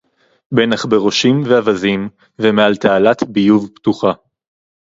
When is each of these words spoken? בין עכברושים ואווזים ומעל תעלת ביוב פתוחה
בין 0.51 0.73
עכברושים 0.73 1.43
ואווזים 1.45 2.09
ומעל 2.39 2.75
תעלת 2.75 3.23
ביוב 3.23 3.69
פתוחה 3.75 4.11